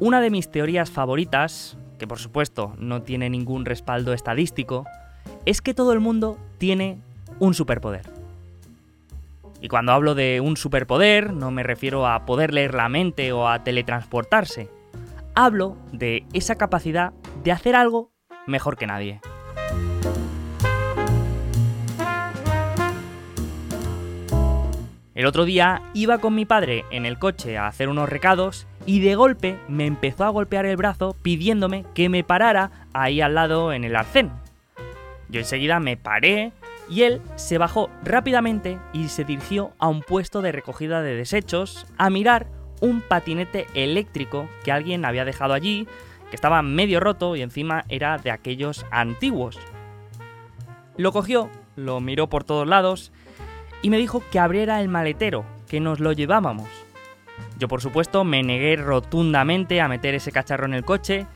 Una 0.00 0.20
de 0.20 0.30
mis 0.30 0.48
teorías 0.48 0.92
favoritas, 0.92 1.76
que 1.98 2.06
por 2.06 2.20
supuesto 2.20 2.72
no 2.78 3.02
tiene 3.02 3.28
ningún 3.30 3.64
respaldo 3.64 4.12
estadístico, 4.12 4.86
es 5.44 5.60
que 5.60 5.74
todo 5.74 5.92
el 5.92 5.98
mundo 5.98 6.38
tiene 6.58 7.00
un 7.40 7.52
superpoder. 7.52 8.08
Y 9.60 9.66
cuando 9.66 9.90
hablo 9.90 10.14
de 10.14 10.40
un 10.40 10.56
superpoder, 10.56 11.32
no 11.32 11.50
me 11.50 11.64
refiero 11.64 12.06
a 12.06 12.26
poder 12.26 12.54
leer 12.54 12.74
la 12.74 12.88
mente 12.88 13.32
o 13.32 13.48
a 13.48 13.64
teletransportarse. 13.64 14.70
Hablo 15.34 15.76
de 15.90 16.24
esa 16.32 16.54
capacidad 16.54 17.12
de 17.42 17.50
hacer 17.50 17.74
algo 17.74 18.12
mejor 18.46 18.76
que 18.76 18.86
nadie. 18.86 19.20
El 25.16 25.26
otro 25.26 25.44
día 25.44 25.82
iba 25.92 26.18
con 26.18 26.36
mi 26.36 26.44
padre 26.44 26.84
en 26.92 27.04
el 27.04 27.18
coche 27.18 27.58
a 27.58 27.66
hacer 27.66 27.88
unos 27.88 28.08
recados 28.08 28.68
y 28.88 29.00
de 29.00 29.16
golpe 29.16 29.58
me 29.68 29.84
empezó 29.84 30.24
a 30.24 30.30
golpear 30.30 30.64
el 30.64 30.78
brazo 30.78 31.14
pidiéndome 31.20 31.84
que 31.92 32.08
me 32.08 32.24
parara 32.24 32.70
ahí 32.94 33.20
al 33.20 33.34
lado 33.34 33.74
en 33.74 33.84
el 33.84 33.94
arcén. 33.94 34.30
Yo 35.28 35.40
enseguida 35.40 35.78
me 35.78 35.98
paré 35.98 36.52
y 36.88 37.02
él 37.02 37.20
se 37.36 37.58
bajó 37.58 37.90
rápidamente 38.02 38.78
y 38.94 39.08
se 39.08 39.24
dirigió 39.24 39.72
a 39.78 39.88
un 39.88 40.00
puesto 40.00 40.40
de 40.40 40.52
recogida 40.52 41.02
de 41.02 41.16
desechos 41.16 41.86
a 41.98 42.08
mirar 42.08 42.46
un 42.80 43.02
patinete 43.02 43.66
eléctrico 43.74 44.48
que 44.64 44.72
alguien 44.72 45.04
había 45.04 45.26
dejado 45.26 45.52
allí, 45.52 45.86
que 46.30 46.36
estaba 46.36 46.62
medio 46.62 46.98
roto 46.98 47.36
y 47.36 47.42
encima 47.42 47.84
era 47.90 48.16
de 48.16 48.30
aquellos 48.30 48.86
antiguos. 48.90 49.58
Lo 50.96 51.12
cogió, 51.12 51.50
lo 51.76 52.00
miró 52.00 52.30
por 52.30 52.42
todos 52.42 52.66
lados 52.66 53.12
y 53.82 53.90
me 53.90 53.98
dijo 53.98 54.22
que 54.32 54.38
abriera 54.38 54.80
el 54.80 54.88
maletero, 54.88 55.44
que 55.68 55.78
nos 55.78 56.00
lo 56.00 56.12
llevábamos. 56.12 56.77
Yo 57.58 57.68
por 57.68 57.82
supuesto 57.82 58.24
me 58.24 58.42
negué 58.42 58.76
rotundamente 58.76 59.80
a 59.80 59.88
meter 59.88 60.14
ese 60.14 60.32
cacharro 60.32 60.66
en 60.66 60.74
el 60.74 60.84
coche, 60.84 61.26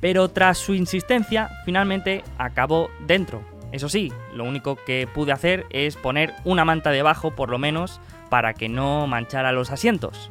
pero 0.00 0.28
tras 0.28 0.58
su 0.58 0.74
insistencia 0.74 1.50
finalmente 1.64 2.22
acabó 2.38 2.90
dentro. 3.06 3.42
Eso 3.72 3.88
sí, 3.88 4.12
lo 4.34 4.44
único 4.44 4.76
que 4.76 5.08
pude 5.12 5.32
hacer 5.32 5.66
es 5.70 5.96
poner 5.96 6.34
una 6.44 6.64
manta 6.64 6.90
debajo 6.90 7.34
por 7.34 7.50
lo 7.50 7.58
menos 7.58 8.00
para 8.28 8.54
que 8.54 8.68
no 8.68 9.06
manchara 9.06 9.52
los 9.52 9.70
asientos. 9.70 10.30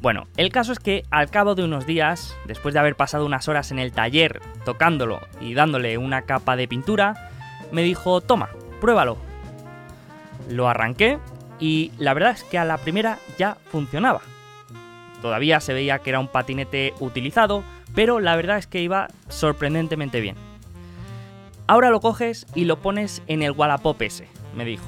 Bueno, 0.00 0.26
el 0.36 0.50
caso 0.50 0.72
es 0.72 0.80
que 0.80 1.04
al 1.10 1.30
cabo 1.30 1.54
de 1.54 1.64
unos 1.64 1.86
días, 1.86 2.36
después 2.46 2.74
de 2.74 2.80
haber 2.80 2.96
pasado 2.96 3.26
unas 3.26 3.46
horas 3.48 3.70
en 3.70 3.78
el 3.78 3.92
taller 3.92 4.40
tocándolo 4.64 5.20
y 5.40 5.54
dándole 5.54 5.98
una 5.98 6.22
capa 6.22 6.56
de 6.56 6.66
pintura, 6.66 7.30
me 7.70 7.82
dijo, 7.82 8.20
toma, 8.20 8.48
pruébalo. 8.80 9.16
Lo 10.48 10.68
arranqué 10.68 11.18
y 11.60 11.92
la 11.98 12.14
verdad 12.14 12.32
es 12.32 12.42
que 12.42 12.58
a 12.58 12.64
la 12.64 12.78
primera 12.78 13.18
ya 13.38 13.56
funcionaba. 13.70 14.22
Todavía 15.22 15.60
se 15.60 15.72
veía 15.72 16.00
que 16.00 16.10
era 16.10 16.20
un 16.20 16.28
patinete 16.28 16.92
utilizado, 16.98 17.62
pero 17.94 18.20
la 18.20 18.36
verdad 18.36 18.58
es 18.58 18.66
que 18.66 18.82
iba 18.82 19.08
sorprendentemente 19.28 20.20
bien. 20.20 20.36
Ahora 21.68 21.90
lo 21.90 22.00
coges 22.00 22.46
y 22.54 22.64
lo 22.64 22.80
pones 22.80 23.22
en 23.28 23.42
el 23.42 23.52
Wallapop 23.52 24.02
ese, 24.02 24.26
me 24.54 24.64
dijo. 24.64 24.84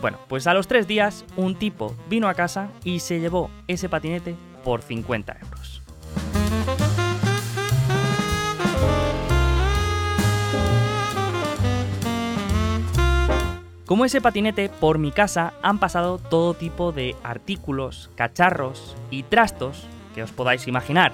Bueno, 0.00 0.18
pues 0.26 0.46
a 0.46 0.54
los 0.54 0.66
tres 0.66 0.88
días 0.88 1.24
un 1.36 1.54
tipo 1.54 1.94
vino 2.08 2.28
a 2.28 2.34
casa 2.34 2.70
y 2.82 3.00
se 3.00 3.20
llevó 3.20 3.50
ese 3.68 3.88
patinete 3.88 4.34
por 4.64 4.82
50 4.82 5.36
euros. 5.40 5.83
Como 13.86 14.06
ese 14.06 14.22
patinete, 14.22 14.70
por 14.70 14.98
mi 14.98 15.12
casa 15.12 15.52
han 15.62 15.78
pasado 15.78 16.16
todo 16.18 16.54
tipo 16.54 16.90
de 16.90 17.14
artículos, 17.22 18.10
cacharros 18.14 18.96
y 19.10 19.24
trastos 19.24 19.86
que 20.14 20.22
os 20.22 20.32
podáis 20.32 20.66
imaginar. 20.66 21.12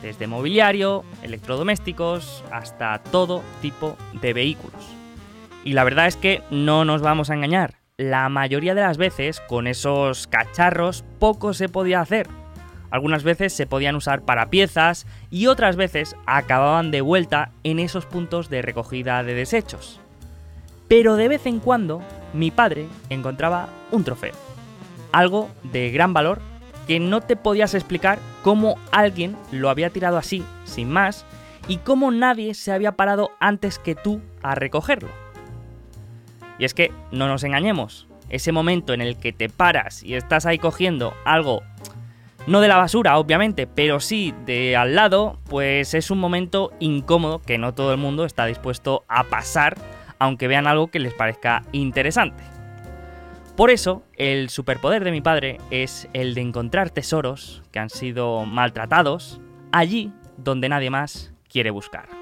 Desde 0.00 0.28
mobiliario, 0.28 1.04
electrodomésticos, 1.22 2.44
hasta 2.52 3.00
todo 3.10 3.42
tipo 3.60 3.96
de 4.22 4.32
vehículos. 4.32 4.80
Y 5.64 5.72
la 5.72 5.82
verdad 5.82 6.06
es 6.06 6.14
que 6.14 6.42
no 6.50 6.84
nos 6.84 7.02
vamos 7.02 7.28
a 7.28 7.34
engañar. 7.34 7.74
La 7.96 8.28
mayoría 8.28 8.76
de 8.76 8.82
las 8.82 8.96
veces 8.96 9.40
con 9.40 9.66
esos 9.66 10.28
cacharros 10.28 11.04
poco 11.18 11.54
se 11.54 11.68
podía 11.68 12.00
hacer. 12.00 12.28
Algunas 12.92 13.24
veces 13.24 13.52
se 13.52 13.66
podían 13.66 13.96
usar 13.96 14.22
para 14.22 14.48
piezas 14.48 15.06
y 15.28 15.48
otras 15.48 15.74
veces 15.74 16.14
acababan 16.24 16.92
de 16.92 17.00
vuelta 17.00 17.50
en 17.64 17.80
esos 17.80 18.06
puntos 18.06 18.48
de 18.48 18.62
recogida 18.62 19.24
de 19.24 19.34
desechos 19.34 20.00
pero 20.90 21.14
de 21.14 21.28
vez 21.28 21.46
en 21.46 21.60
cuando 21.60 22.02
mi 22.32 22.50
padre 22.50 22.88
encontraba 23.10 23.68
un 23.92 24.02
trofeo. 24.02 24.34
Algo 25.12 25.48
de 25.62 25.92
gran 25.92 26.12
valor 26.12 26.40
que 26.88 26.98
no 26.98 27.20
te 27.20 27.36
podías 27.36 27.74
explicar 27.74 28.18
cómo 28.42 28.76
alguien 28.90 29.36
lo 29.52 29.70
había 29.70 29.90
tirado 29.90 30.18
así, 30.18 30.42
sin 30.64 30.90
más, 30.90 31.24
y 31.68 31.76
cómo 31.76 32.10
nadie 32.10 32.54
se 32.54 32.72
había 32.72 32.96
parado 32.96 33.30
antes 33.38 33.78
que 33.78 33.94
tú 33.94 34.20
a 34.42 34.56
recogerlo. 34.56 35.10
Y 36.58 36.64
es 36.64 36.74
que, 36.74 36.92
no 37.12 37.28
nos 37.28 37.44
engañemos, 37.44 38.08
ese 38.28 38.50
momento 38.50 38.92
en 38.92 39.00
el 39.00 39.16
que 39.16 39.32
te 39.32 39.48
paras 39.48 40.02
y 40.02 40.14
estás 40.14 40.44
ahí 40.44 40.58
cogiendo 40.58 41.14
algo, 41.24 41.62
no 42.48 42.60
de 42.60 42.66
la 42.66 42.78
basura, 42.78 43.16
obviamente, 43.16 43.68
pero 43.68 44.00
sí 44.00 44.34
de 44.44 44.74
al 44.74 44.96
lado, 44.96 45.38
pues 45.48 45.94
es 45.94 46.10
un 46.10 46.18
momento 46.18 46.72
incómodo 46.80 47.40
que 47.40 47.58
no 47.58 47.74
todo 47.74 47.92
el 47.92 47.98
mundo 47.98 48.24
está 48.24 48.46
dispuesto 48.46 49.04
a 49.06 49.22
pasar 49.22 49.76
aunque 50.20 50.46
vean 50.46 50.68
algo 50.68 50.88
que 50.88 51.00
les 51.00 51.14
parezca 51.14 51.64
interesante. 51.72 52.44
Por 53.56 53.70
eso, 53.70 54.04
el 54.16 54.48
superpoder 54.48 55.02
de 55.02 55.10
mi 55.10 55.20
padre 55.20 55.58
es 55.70 56.08
el 56.12 56.34
de 56.34 56.42
encontrar 56.42 56.90
tesoros 56.90 57.62
que 57.72 57.80
han 57.80 57.90
sido 57.90 58.46
maltratados 58.46 59.40
allí 59.72 60.12
donde 60.36 60.68
nadie 60.68 60.90
más 60.90 61.32
quiere 61.48 61.70
buscar. 61.70 62.19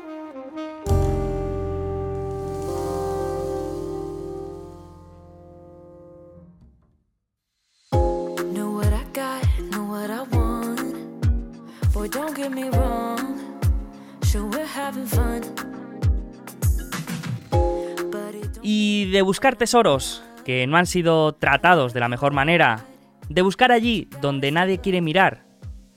De 19.19 19.23
buscar 19.23 19.57
tesoros 19.57 20.23
que 20.45 20.65
no 20.69 20.77
han 20.77 20.87
sido 20.87 21.33
tratados 21.33 21.93
de 21.93 21.99
la 21.99 22.09
mejor 22.09 22.33
manera, 22.33 22.85
de 23.29 23.43
buscar 23.43 23.73
allí 23.73 24.09
donde 24.21 24.53
nadie 24.53 24.79
quiere 24.79 25.01
mirar, 25.01 25.43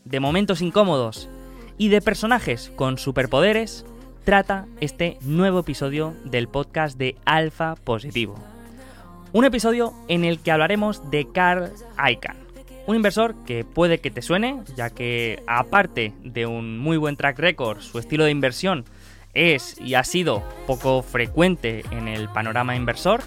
de 0.05 0.19
momentos 0.19 0.59
incómodos 0.63 1.29
y 1.77 1.89
de 1.89 2.01
personajes 2.01 2.71
con 2.75 2.97
superpoderes, 2.97 3.85
trata 4.23 4.65
este 4.79 5.19
nuevo 5.21 5.59
episodio 5.59 6.15
del 6.25 6.47
podcast 6.47 6.97
de 6.97 7.15
Alfa 7.23 7.75
Positivo. 7.75 8.33
Un 9.33 9.45
episodio 9.45 9.93
en 10.07 10.25
el 10.25 10.39
que 10.39 10.51
hablaremos 10.51 11.11
de 11.11 11.27
Carl 11.31 11.71
Icahn, 12.03 12.37
un 12.87 12.95
inversor 12.95 13.35
que 13.45 13.63
puede 13.63 13.99
que 13.99 14.09
te 14.09 14.23
suene, 14.23 14.63
ya 14.75 14.89
que 14.89 15.43
aparte 15.45 16.15
de 16.23 16.47
un 16.47 16.79
muy 16.79 16.97
buen 16.97 17.17
track 17.17 17.37
record, 17.37 17.81
su 17.81 17.99
estilo 17.99 18.23
de 18.23 18.31
inversión 18.31 18.83
es 19.33 19.79
y 19.79 19.95
ha 19.95 20.03
sido 20.03 20.43
poco 20.67 21.01
frecuente 21.01 21.83
en 21.91 22.07
el 22.07 22.29
panorama 22.29 22.75
inversor. 22.75 23.21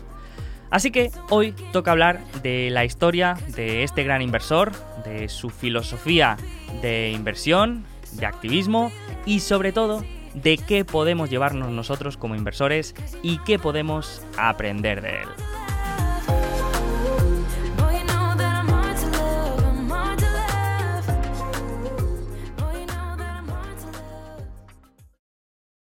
Así 0.70 0.90
que 0.90 1.10
hoy 1.30 1.52
toca 1.72 1.92
hablar 1.92 2.20
de 2.42 2.68
la 2.70 2.84
historia 2.84 3.36
de 3.54 3.84
este 3.84 4.02
gran 4.02 4.22
inversor, 4.22 4.72
de 5.04 5.28
su 5.28 5.50
filosofía 5.50 6.36
de 6.82 7.10
inversión, 7.10 7.84
de 8.12 8.26
activismo 8.26 8.90
y 9.24 9.40
sobre 9.40 9.72
todo 9.72 10.04
de 10.34 10.58
qué 10.58 10.84
podemos 10.84 11.30
llevarnos 11.30 11.70
nosotros 11.70 12.16
como 12.16 12.34
inversores 12.34 12.94
y 13.22 13.38
qué 13.38 13.58
podemos 13.58 14.22
aprender 14.36 15.00
de 15.00 15.22
él. 15.22 15.28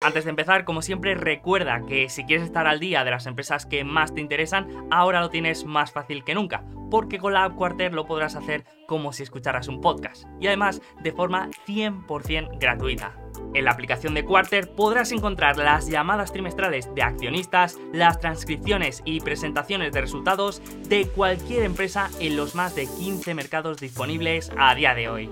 Antes 0.06 0.22
de 0.22 0.30
empezar, 0.30 0.64
como 0.64 0.82
siempre, 0.82 1.16
recuerda 1.16 1.82
que 1.84 2.08
si 2.08 2.22
quieres 2.22 2.46
estar 2.46 2.68
al 2.68 2.78
día 2.78 3.02
de 3.02 3.10
las 3.10 3.26
empresas 3.26 3.66
que 3.66 3.82
más 3.82 4.14
te 4.14 4.20
interesan, 4.20 4.68
ahora 4.88 5.20
lo 5.20 5.30
tienes 5.30 5.64
más 5.64 5.90
fácil 5.90 6.22
que 6.22 6.32
nunca, 6.32 6.62
porque 6.92 7.18
con 7.18 7.32
la 7.32 7.42
app 7.42 7.56
Quarter 7.56 7.92
lo 7.92 8.06
podrás 8.06 8.36
hacer 8.36 8.62
como 8.86 9.12
si 9.12 9.24
escucharas 9.24 9.66
un 9.66 9.80
podcast, 9.80 10.22
y 10.38 10.46
además 10.46 10.80
de 11.02 11.10
forma 11.10 11.50
100% 11.66 12.56
gratuita. 12.60 13.16
En 13.52 13.64
la 13.64 13.72
aplicación 13.72 14.14
de 14.14 14.24
Quarter 14.24 14.76
podrás 14.76 15.10
encontrar 15.10 15.56
las 15.56 15.88
llamadas 15.88 16.32
trimestrales 16.32 16.88
de 16.94 17.02
accionistas, 17.02 17.76
las 17.92 18.20
transcripciones 18.20 19.02
y 19.04 19.18
presentaciones 19.18 19.90
de 19.90 20.02
resultados 20.02 20.62
de 20.88 21.08
cualquier 21.08 21.64
empresa 21.64 22.10
en 22.20 22.36
los 22.36 22.54
más 22.54 22.76
de 22.76 22.86
15 22.86 23.34
mercados 23.34 23.80
disponibles 23.80 24.52
a 24.56 24.72
día 24.76 24.94
de 24.94 25.08
hoy. 25.08 25.30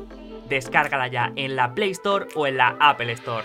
Descárgala 0.49 1.06
ya 1.06 1.32
en 1.37 1.55
la 1.55 1.73
Play 1.77 1.93
Store 1.93 2.27
o 2.35 2.49
en 2.49 2.56
la 2.56 2.77
Apple 2.81 3.12
Store. 3.12 3.44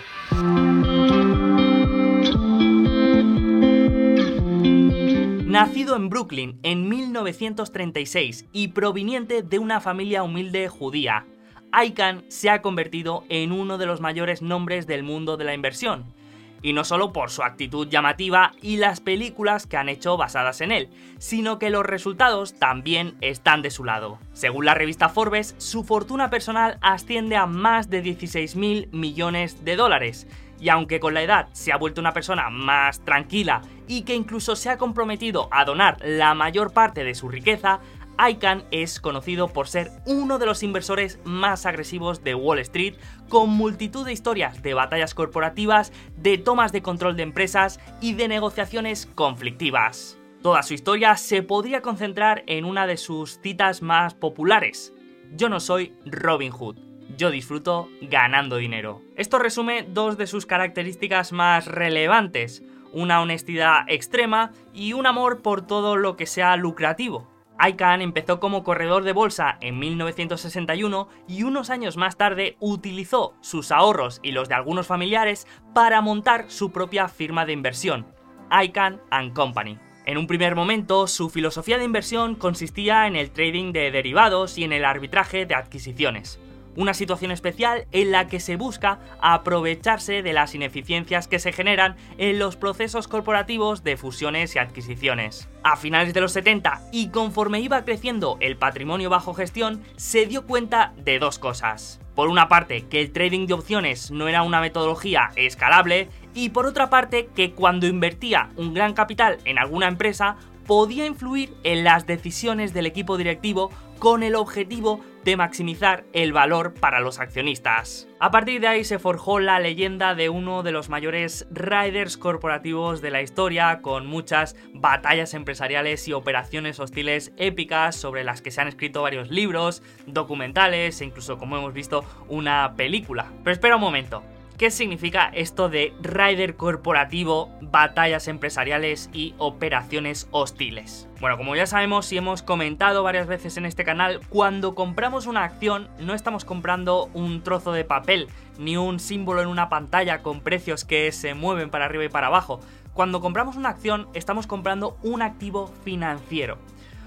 Nacido 5.49 5.95
en 5.95 6.09
Brooklyn 6.09 6.59
en 6.61 6.87
1936 6.87 8.45
y 8.53 8.67
proveniente 8.67 9.41
de 9.41 9.57
una 9.57 9.81
familia 9.81 10.21
humilde 10.21 10.67
judía, 10.67 11.25
ICANN 11.73 12.23
se 12.27 12.51
ha 12.51 12.61
convertido 12.61 13.23
en 13.29 13.51
uno 13.51 13.79
de 13.79 13.87
los 13.87 13.99
mayores 13.99 14.43
nombres 14.43 14.85
del 14.85 15.01
mundo 15.01 15.37
de 15.37 15.45
la 15.45 15.55
inversión. 15.55 16.13
Y 16.61 16.73
no 16.73 16.83
solo 16.83 17.11
por 17.11 17.31
su 17.31 17.41
actitud 17.41 17.87
llamativa 17.87 18.51
y 18.61 18.77
las 18.77 18.99
películas 19.01 19.65
que 19.65 19.77
han 19.77 19.89
hecho 19.89 20.17
basadas 20.17 20.61
en 20.61 20.71
él, 20.71 20.89
sino 21.17 21.57
que 21.57 21.71
los 21.71 21.83
resultados 21.83 22.53
también 22.53 23.15
están 23.19 23.63
de 23.63 23.71
su 23.71 23.83
lado. 23.83 24.19
Según 24.33 24.65
la 24.65 24.75
revista 24.75 25.09
Forbes, 25.09 25.55
su 25.57 25.83
fortuna 25.83 26.29
personal 26.29 26.77
asciende 26.81 27.37
a 27.37 27.47
más 27.47 27.89
de 27.89 28.03
16 28.03 28.55
mil 28.55 28.87
millones 28.91 29.65
de 29.65 29.75
dólares, 29.77 30.27
y 30.59 30.69
aunque 30.69 30.99
con 30.99 31.13
la 31.13 31.21
edad 31.21 31.49
se 31.53 31.71
ha 31.71 31.77
vuelto 31.77 32.01
una 32.01 32.13
persona 32.13 32.49
más 32.49 33.03
tranquila 33.05 33.61
y 33.87 34.03
que 34.03 34.15
incluso 34.15 34.55
se 34.55 34.69
ha 34.69 34.77
comprometido 34.77 35.49
a 35.51 35.65
donar 35.65 35.97
la 36.03 36.33
mayor 36.33 36.73
parte 36.73 37.03
de 37.03 37.15
su 37.15 37.29
riqueza, 37.29 37.79
ICANN 38.19 38.65
es 38.71 38.99
conocido 38.99 39.47
por 39.47 39.69
ser 39.69 39.91
uno 40.05 40.39
de 40.39 40.45
los 40.45 40.61
inversores 40.61 41.19
más 41.23 41.65
agresivos 41.65 42.21
de 42.23 42.35
Wall 42.35 42.59
Street, 42.59 42.95
con 43.29 43.49
multitud 43.49 44.05
de 44.05 44.11
historias 44.11 44.61
de 44.61 44.73
batallas 44.73 45.13
corporativas, 45.13 45.93
de 46.17 46.37
tomas 46.37 46.73
de 46.73 46.81
control 46.81 47.15
de 47.15 47.23
empresas 47.23 47.79
y 48.01 48.13
de 48.13 48.27
negociaciones 48.27 49.05
conflictivas. 49.15 50.17
Toda 50.41 50.63
su 50.63 50.73
historia 50.73 51.15
se 51.15 51.43
podría 51.43 51.81
concentrar 51.81 52.43
en 52.47 52.65
una 52.65 52.87
de 52.87 52.97
sus 52.97 53.39
citas 53.41 53.81
más 53.81 54.13
populares. 54.13 54.93
Yo 55.31 55.47
no 55.47 55.59
soy 55.59 55.93
Robin 56.05 56.51
Hood, 56.51 56.77
yo 57.17 57.31
disfruto 57.31 57.89
ganando 58.01 58.57
dinero. 58.57 59.01
Esto 59.15 59.39
resume 59.39 59.83
dos 59.83 60.17
de 60.17 60.27
sus 60.27 60.45
características 60.45 61.31
más 61.31 61.65
relevantes, 61.65 62.63
una 62.91 63.21
honestidad 63.21 63.81
extrema 63.87 64.51
y 64.73 64.93
un 64.93 65.05
amor 65.05 65.41
por 65.41 65.65
todo 65.65 65.95
lo 65.95 66.15
que 66.15 66.25
sea 66.25 66.55
lucrativo. 66.55 67.27
ICANN 67.61 68.01
empezó 68.01 68.39
como 68.39 68.63
corredor 68.63 69.03
de 69.03 69.11
bolsa 69.11 69.57
en 69.59 69.79
1961 69.79 71.09
y 71.27 71.43
unos 71.43 71.69
años 71.69 71.97
más 71.97 72.15
tarde 72.15 72.55
utilizó 72.61 73.33
sus 73.41 73.71
ahorros 73.71 74.21
y 74.23 74.31
los 74.31 74.47
de 74.47 74.55
algunos 74.55 74.87
familiares 74.87 75.45
para 75.73 75.99
montar 75.99 76.45
su 76.47 76.71
propia 76.71 77.09
firma 77.09 77.45
de 77.45 77.51
inversión, 77.53 78.07
ICANN⁇ 78.49 79.01
Company. 79.33 79.77
En 80.05 80.17
un 80.17 80.25
primer 80.25 80.55
momento, 80.55 81.05
su 81.05 81.29
filosofía 81.29 81.77
de 81.77 81.83
inversión 81.83 82.35
consistía 82.35 83.07
en 83.07 83.17
el 83.17 83.31
trading 83.31 83.73
de 83.73 83.91
derivados 83.91 84.57
y 84.57 84.63
en 84.63 84.71
el 84.71 84.85
arbitraje 84.85 85.45
de 85.45 85.55
adquisiciones 85.55 86.39
una 86.79 86.93
situación 86.93 87.31
especial 87.31 87.85
en 87.91 88.11
la 88.11 88.27
que 88.27 88.39
se 88.39 88.55
busca 88.55 88.99
aprovecharse 89.19 90.23
de 90.23 90.31
las 90.31 90.55
ineficiencias 90.55 91.27
que 91.27 91.37
se 91.37 91.51
generan 91.51 91.97
en 92.17 92.39
los 92.39 92.55
procesos 92.55 93.09
corporativos 93.09 93.83
de 93.83 93.97
fusiones 93.97 94.55
y 94.55 94.59
adquisiciones. 94.59 95.49
A 95.61 95.75
finales 95.75 96.13
de 96.13 96.21
los 96.21 96.31
70 96.31 96.81
y 96.93 97.09
conforme 97.09 97.59
iba 97.59 97.83
creciendo 97.83 98.37
el 98.39 98.55
patrimonio 98.55 99.09
bajo 99.09 99.33
gestión, 99.33 99.83
se 99.97 100.25
dio 100.25 100.47
cuenta 100.47 100.93
de 101.03 101.19
dos 101.19 101.37
cosas. 101.37 101.99
Por 102.15 102.29
una 102.29 102.47
parte, 102.47 102.85
que 102.87 103.01
el 103.01 103.11
trading 103.11 103.45
de 103.45 103.55
opciones 103.55 104.09
no 104.09 104.29
era 104.29 104.43
una 104.43 104.61
metodología 104.61 105.31
escalable 105.35 106.07
y 106.33 106.49
por 106.49 106.65
otra 106.65 106.89
parte, 106.89 107.27
que 107.35 107.51
cuando 107.51 107.87
invertía 107.87 108.51
un 108.55 108.73
gran 108.73 108.93
capital 108.93 109.39
en 109.43 109.59
alguna 109.59 109.89
empresa, 109.89 110.37
podía 110.65 111.05
influir 111.05 111.53
en 111.63 111.83
las 111.83 112.07
decisiones 112.07 112.73
del 112.73 112.85
equipo 112.85 113.17
directivo 113.17 113.69
con 113.99 114.23
el 114.23 114.35
objetivo 114.35 115.01
de 115.23 115.37
maximizar 115.37 116.05
el 116.13 116.33
valor 116.33 116.73
para 116.73 116.99
los 116.99 117.19
accionistas. 117.19 118.07
A 118.19 118.31
partir 118.31 118.61
de 118.61 118.67
ahí 118.67 118.83
se 118.83 118.99
forjó 118.99 119.39
la 119.39 119.59
leyenda 119.59 120.15
de 120.15 120.29
uno 120.29 120.63
de 120.63 120.71
los 120.71 120.89
mayores 120.89 121.47
riders 121.51 122.17
corporativos 122.17 123.01
de 123.01 123.11
la 123.11 123.21
historia, 123.21 123.81
con 123.81 124.07
muchas 124.07 124.55
batallas 124.73 125.33
empresariales 125.33 126.07
y 126.07 126.13
operaciones 126.13 126.79
hostiles 126.79 127.31
épicas 127.37 127.95
sobre 127.95 128.23
las 128.23 128.41
que 128.41 128.51
se 128.51 128.61
han 128.61 128.67
escrito 128.67 129.01
varios 129.01 129.29
libros, 129.29 129.83
documentales 130.05 131.01
e 131.01 131.05
incluso, 131.05 131.37
como 131.37 131.57
hemos 131.57 131.73
visto, 131.73 132.03
una 132.27 132.73
película. 132.75 133.31
Pero 133.43 133.53
espera 133.53 133.75
un 133.75 133.81
momento, 133.81 134.23
¿Qué 134.59 134.71
significa 134.71 135.31
esto 135.33 135.69
de 135.69 135.93
rider 136.01 136.57
corporativo, 136.57 137.49
batallas 137.61 138.27
empresariales 138.27 139.09
y 139.13 139.33
operaciones 139.37 140.27
hostiles? 140.31 141.07
Bueno, 141.21 141.37
como 141.37 141.55
ya 141.55 141.65
sabemos 141.65 142.11
y 142.11 142.17
hemos 142.17 142.43
comentado 142.43 143.01
varias 143.01 143.25
veces 143.25 143.55
en 143.55 143.65
este 143.65 143.85
canal, 143.85 144.19
cuando 144.27 144.75
compramos 144.75 145.27
una 145.27 145.45
acción 145.45 145.87
no 145.97 146.13
estamos 146.13 146.43
comprando 146.43 147.09
un 147.13 147.41
trozo 147.41 147.71
de 147.71 147.85
papel 147.85 148.27
ni 148.57 148.75
un 148.75 148.99
símbolo 148.99 149.41
en 149.41 149.47
una 149.47 149.69
pantalla 149.69 150.21
con 150.21 150.41
precios 150.41 150.83
que 150.83 151.09
se 151.13 151.35
mueven 151.35 151.69
para 151.69 151.85
arriba 151.85 152.03
y 152.03 152.09
para 152.09 152.27
abajo. 152.27 152.59
Cuando 152.91 153.21
compramos 153.21 153.55
una 153.55 153.69
acción 153.69 154.09
estamos 154.13 154.45
comprando 154.45 154.97
un 155.03 155.21
activo 155.21 155.71
financiero. 155.85 156.57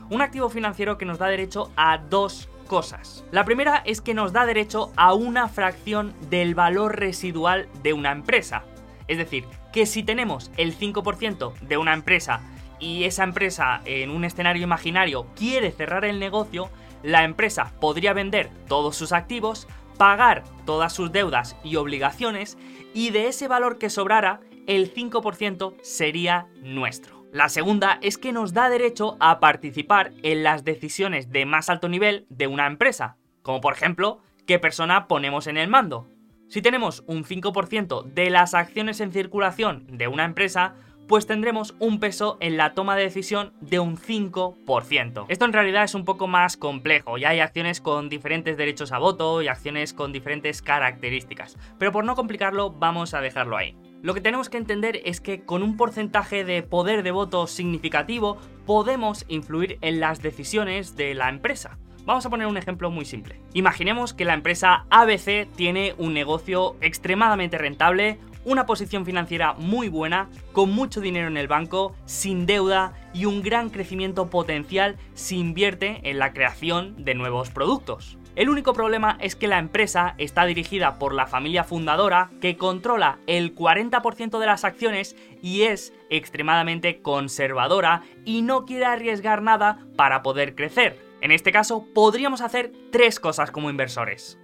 Un 0.09 0.23
activo 0.23 0.49
financiero 0.49 0.97
que 0.97 1.05
nos 1.05 1.19
da 1.19 1.27
derecho 1.27 1.71
a 1.77 1.99
dos 1.99 2.49
cosas. 2.73 3.23
La 3.31 3.45
primera 3.45 3.83
es 3.85 4.01
que 4.01 4.15
nos 4.15 4.33
da 4.33 4.47
derecho 4.47 4.95
a 4.97 5.13
una 5.13 5.47
fracción 5.49 6.15
del 6.31 6.55
valor 6.55 6.99
residual 6.99 7.69
de 7.83 7.93
una 7.93 8.13
empresa. 8.13 8.65
Es 9.09 9.19
decir, 9.19 9.45
que 9.75 9.85
si 9.85 10.03
tenemos 10.03 10.51
el 10.57 10.75
5% 10.75 11.53
de 11.59 11.77
una 11.77 11.93
empresa 11.93 12.41
y 12.81 13.05
esa 13.05 13.25
empresa 13.25 13.83
en 13.85 14.09
un 14.09 14.25
escenario 14.25 14.63
imaginario 14.63 15.27
quiere 15.37 15.71
cerrar 15.71 16.07
el 16.07 16.19
negocio, 16.19 16.71
la 17.03 17.25
empresa 17.25 17.75
podría 17.79 18.15
vender 18.15 18.49
todos 18.69 18.97
sus 18.97 19.13
activos, 19.13 19.69
pagar 19.99 20.43
todas 20.65 20.95
sus 20.95 21.13
deudas 21.13 21.59
y 21.63 21.77
obligaciones 21.77 22.57
y 22.95 23.11
de 23.11 23.27
ese 23.29 23.49
valor 23.49 23.77
que 23.77 23.91
sobrara, 23.91 24.41
el 24.67 24.95
5% 24.95 25.75
sería 25.83 26.47
nuestro. 26.63 27.22
La 27.33 27.49
segunda 27.49 27.99
es 28.03 28.19
que 28.19 28.31
nos 28.31 28.53
da 28.53 28.69
derecho 28.69 29.17
a 29.19 29.41
participar 29.41 30.13
en 30.23 30.43
las 30.43 30.65
decisiones 30.65 31.33
de 31.33 31.47
más 31.47 31.71
alto 31.71 31.89
nivel 31.89 32.27
de 32.29 32.47
una 32.47 32.67
empresa, 32.67 33.17
como 33.41 33.63
por 33.63 33.73
ejemplo, 33.73 34.21
qué 34.47 34.59
persona 34.59 35.09
ponemos 35.09 35.47
en 35.47 35.57
el 35.57 35.67
mando. 35.67 36.07
Si 36.49 36.61
tenemos 36.61 37.05
un 37.07 37.25
5% 37.25 38.05
de 38.05 38.29
las 38.29 38.53
acciones 38.53 39.01
en 39.01 39.13
circulación 39.13 39.87
de 39.97 40.09
una 40.09 40.27
empresa, 40.27 40.75
pues 41.09 41.27
tendremos 41.27 41.75
un 41.79 42.01
peso 42.01 42.37
en 42.41 42.59
la 42.59 42.75
toma 42.75 42.97
de 42.97 43.05
decisión 43.05 43.55
de 43.63 43.81
un 43.81 43.97
5%. 43.97 45.25
Esto 45.29 45.45
en 45.47 45.53
realidad 45.55 45.85
es 45.85 45.95
un 45.95 46.05
poco 46.05 46.29
más 46.29 46.59
complejo, 46.59 47.17
ya 47.17 47.31
hay 47.31 47.41
acciones 47.41 47.81
con 47.81 48.11
diferentes 48.11 48.59
derechos 48.59 48.93
a 48.93 48.99
voto 48.99 49.41
y 49.41 49.49
acciones 49.49 49.95
con 49.95 50.13
diferentes 50.13 50.61
características, 50.61 51.57
pero 51.79 51.93
por 51.93 52.05
no 52.05 52.15
complicarlo 52.15 52.71
vamos 52.73 53.15
a 53.15 53.23
dejarlo 53.23 53.57
ahí. 53.57 53.75
Lo 54.03 54.15
que 54.15 54.21
tenemos 54.21 54.49
que 54.49 54.57
entender 54.57 55.01
es 55.05 55.21
que 55.21 55.45
con 55.45 55.63
un 55.63 55.77
porcentaje 55.77 56.45
de 56.45 56.65
poder 56.65 57.05
de 57.05 57.13
voto 57.13 57.47
significativo 57.47 58.37
podemos 58.67 59.25
influir 59.29 59.79
en 59.81 60.01
las 60.01 60.21
decisiones 60.21 60.97
de 60.97 61.15
la 61.15 61.29
empresa. 61.29 61.79
Vamos 62.05 62.27
a 62.27 62.31
poner 62.31 62.49
un 62.49 62.57
ejemplo 62.57 62.91
muy 62.91 63.05
simple. 63.05 63.41
Imaginemos 63.55 64.13
que 64.13 64.25
la 64.25 64.35
empresa 64.35 64.87
ABC 64.91 65.47
tiene 65.55 65.95
un 65.99 66.15
negocio 66.15 66.75
extremadamente 66.81 67.59
rentable, 67.59 68.19
una 68.45 68.67
posición 68.67 69.07
financiera 69.07 69.53
muy 69.53 69.89
buena, 69.89 70.29
con 70.51 70.73
mucho 70.73 71.01
dinero 71.01 71.29
en 71.29 71.37
el 71.37 71.47
banco, 71.47 71.95
sin 72.05 72.45
deuda 72.45 72.95
y 73.15 73.27
un 73.27 73.41
gran 73.41 73.71
crecimiento 73.71 74.31
potencial 74.31 74.97
si 75.15 75.39
invierte 75.39 76.01
en 76.11 76.19
la 76.19 76.33
creación 76.33 77.05
de 77.05 77.15
nuevos 77.15 77.51
productos. 77.51 78.19
El 78.35 78.49
único 78.49 78.73
problema 78.73 79.19
es 79.21 79.37
que 79.37 79.47
la 79.47 79.59
empresa 79.59 80.15
está 80.17 80.47
dirigida 80.47 80.99
por 80.99 81.13
la 81.13 81.27
familia 81.27 81.65
fundadora 81.65 82.31
que 82.41 82.57
controla 82.57 83.19
el 83.27 83.55
40% 83.55 84.39
de 84.39 84.47
las 84.47 84.65
acciones 84.65 85.17
y 85.43 85.63
es 85.63 85.93
extremadamente 86.09 87.03
conservadora 87.03 88.03
y 88.25 88.41
no 88.41 88.65
quiere 88.65 88.87
arriesgar 88.87 89.43
nada 89.43 89.81
para 89.97 90.23
poder 90.23 90.55
crecer. 90.55 90.99
En 91.21 91.31
este 91.31 91.53
caso, 91.53 91.85
podríamos 91.95 92.41
hacer 92.41 92.73
tres 92.91 93.21
cosas 93.21 93.51
como 93.51 93.69
inversores. 93.69 94.39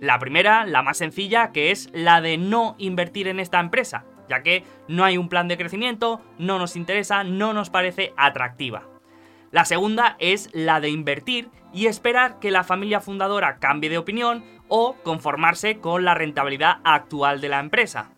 La 0.00 0.18
primera, 0.18 0.66
la 0.66 0.82
más 0.82 0.98
sencilla, 0.98 1.52
que 1.52 1.70
es 1.70 1.90
la 1.92 2.20
de 2.20 2.38
no 2.38 2.74
invertir 2.78 3.28
en 3.28 3.38
esta 3.38 3.60
empresa, 3.60 4.04
ya 4.28 4.42
que 4.42 4.64
no 4.88 5.04
hay 5.04 5.16
un 5.16 5.28
plan 5.28 5.46
de 5.46 5.56
crecimiento, 5.56 6.20
no 6.38 6.58
nos 6.58 6.74
interesa, 6.74 7.22
no 7.22 7.52
nos 7.52 7.70
parece 7.70 8.12
atractiva. 8.16 8.97
La 9.50 9.64
segunda 9.64 10.16
es 10.18 10.50
la 10.52 10.80
de 10.80 10.90
invertir 10.90 11.50
y 11.72 11.86
esperar 11.86 12.38
que 12.38 12.50
la 12.50 12.64
familia 12.64 13.00
fundadora 13.00 13.58
cambie 13.58 13.88
de 13.88 13.98
opinión 13.98 14.44
o 14.68 14.94
conformarse 15.02 15.78
con 15.78 16.04
la 16.04 16.14
rentabilidad 16.14 16.78
actual 16.84 17.40
de 17.40 17.48
la 17.48 17.60
empresa. 17.60 18.10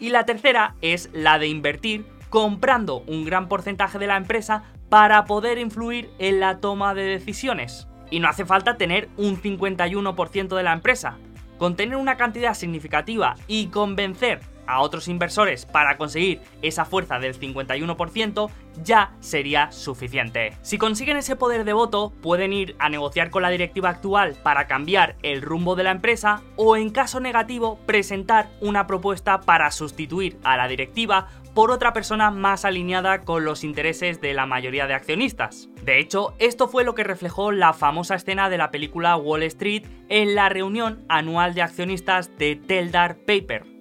Y 0.00 0.08
la 0.08 0.24
tercera 0.26 0.74
es 0.80 1.08
la 1.12 1.38
de 1.38 1.46
invertir 1.46 2.04
comprando 2.30 3.04
un 3.06 3.24
gran 3.24 3.48
porcentaje 3.48 3.98
de 3.98 4.08
la 4.08 4.16
empresa 4.16 4.64
para 4.88 5.24
poder 5.24 5.58
influir 5.58 6.10
en 6.18 6.40
la 6.40 6.58
toma 6.58 6.94
de 6.94 7.04
decisiones. 7.04 7.86
Y 8.10 8.18
no 8.18 8.28
hace 8.28 8.44
falta 8.44 8.76
tener 8.76 9.08
un 9.16 9.40
51% 9.40 10.56
de 10.56 10.62
la 10.64 10.72
empresa. 10.72 11.18
Con 11.58 11.76
tener 11.76 11.96
una 11.96 12.16
cantidad 12.16 12.54
significativa 12.54 13.36
y 13.46 13.66
convencer 13.66 14.40
a 14.70 14.80
otros 14.80 15.08
inversores 15.08 15.66
para 15.66 15.96
conseguir 15.96 16.40
esa 16.62 16.84
fuerza 16.84 17.18
del 17.18 17.38
51%, 17.38 18.50
ya 18.82 19.12
sería 19.20 19.72
suficiente. 19.72 20.56
Si 20.62 20.78
consiguen 20.78 21.16
ese 21.16 21.36
poder 21.36 21.64
de 21.64 21.72
voto, 21.72 22.12
pueden 22.22 22.52
ir 22.52 22.76
a 22.78 22.88
negociar 22.88 23.30
con 23.30 23.42
la 23.42 23.50
directiva 23.50 23.90
actual 23.90 24.36
para 24.42 24.66
cambiar 24.66 25.16
el 25.22 25.42
rumbo 25.42 25.76
de 25.76 25.84
la 25.84 25.90
empresa 25.90 26.42
o 26.56 26.76
en 26.76 26.90
caso 26.90 27.20
negativo 27.20 27.78
presentar 27.86 28.50
una 28.60 28.86
propuesta 28.86 29.40
para 29.40 29.70
sustituir 29.70 30.38
a 30.44 30.56
la 30.56 30.68
directiva 30.68 31.28
por 31.54 31.70
otra 31.70 31.92
persona 31.92 32.30
más 32.30 32.64
alineada 32.64 33.22
con 33.22 33.44
los 33.44 33.64
intereses 33.64 34.20
de 34.20 34.34
la 34.34 34.46
mayoría 34.46 34.86
de 34.86 34.94
accionistas. 34.94 35.68
De 35.84 35.98
hecho, 35.98 36.34
esto 36.38 36.68
fue 36.68 36.84
lo 36.84 36.94
que 36.94 37.04
reflejó 37.04 37.52
la 37.52 37.72
famosa 37.72 38.14
escena 38.14 38.48
de 38.50 38.58
la 38.58 38.70
película 38.70 39.16
Wall 39.16 39.42
Street 39.44 39.84
en 40.08 40.34
la 40.34 40.48
reunión 40.48 41.04
anual 41.08 41.54
de 41.54 41.62
accionistas 41.62 42.36
de 42.38 42.56
Teldar 42.56 43.16
Paper. 43.26 43.79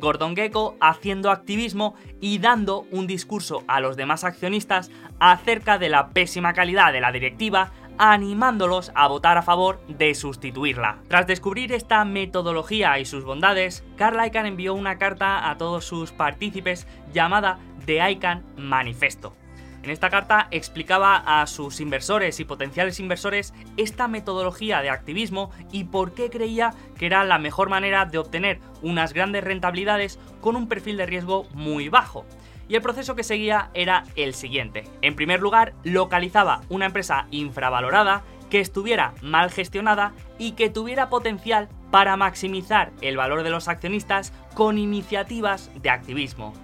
Gordon 0.00 0.34
Gecko 0.34 0.76
haciendo 0.80 1.30
activismo 1.30 1.94
y 2.20 2.38
dando 2.38 2.86
un 2.90 3.06
discurso 3.06 3.62
a 3.68 3.80
los 3.80 3.96
demás 3.96 4.24
accionistas 4.24 4.90
acerca 5.20 5.78
de 5.78 5.90
la 5.90 6.08
pésima 6.08 6.52
calidad 6.52 6.92
de 6.92 7.00
la 7.00 7.12
directiva 7.12 7.72
animándolos 7.98 8.92
a 8.94 9.08
votar 9.08 9.36
a 9.36 9.42
favor 9.42 9.78
de 9.86 10.14
sustituirla. 10.14 11.02
Tras 11.08 11.26
descubrir 11.26 11.72
esta 11.72 12.02
metodología 12.06 12.98
y 12.98 13.04
sus 13.04 13.24
bondades, 13.24 13.84
Carl 13.96 14.26
Icahn 14.26 14.46
envió 14.46 14.72
una 14.72 14.96
carta 14.96 15.50
a 15.50 15.58
todos 15.58 15.84
sus 15.84 16.10
partícipes 16.10 16.86
llamada 17.12 17.58
The 17.84 18.10
Icahn 18.10 18.42
Manifesto. 18.56 19.36
En 19.82 19.90
esta 19.90 20.10
carta 20.10 20.48
explicaba 20.50 21.16
a 21.16 21.46
sus 21.46 21.80
inversores 21.80 22.38
y 22.38 22.44
potenciales 22.44 23.00
inversores 23.00 23.54
esta 23.76 24.08
metodología 24.08 24.82
de 24.82 24.90
activismo 24.90 25.50
y 25.72 25.84
por 25.84 26.12
qué 26.12 26.28
creía 26.28 26.74
que 26.98 27.06
era 27.06 27.24
la 27.24 27.38
mejor 27.38 27.70
manera 27.70 28.04
de 28.04 28.18
obtener 28.18 28.60
unas 28.82 29.14
grandes 29.14 29.42
rentabilidades 29.44 30.18
con 30.40 30.56
un 30.56 30.68
perfil 30.68 30.98
de 30.98 31.06
riesgo 31.06 31.46
muy 31.54 31.88
bajo 31.88 32.26
y 32.70 32.76
el 32.76 32.82
proceso 32.82 33.16
que 33.16 33.24
seguía 33.24 33.70
era 33.74 34.04
el 34.14 34.32
siguiente. 34.32 34.84
En 35.02 35.16
primer 35.16 35.40
lugar, 35.40 35.74
localizaba 35.82 36.60
una 36.68 36.86
empresa 36.86 37.26
infravalorada 37.32 38.22
que 38.48 38.60
estuviera 38.60 39.12
mal 39.22 39.50
gestionada 39.50 40.12
y 40.38 40.52
que 40.52 40.70
tuviera 40.70 41.10
potencial 41.10 41.68
para 41.90 42.16
maximizar 42.16 42.92
el 43.00 43.16
valor 43.16 43.42
de 43.42 43.50
los 43.50 43.66
accionistas 43.66 44.32
con 44.54 44.78
iniciativas 44.78 45.70
de 45.82 45.90
activismo. 45.90 46.54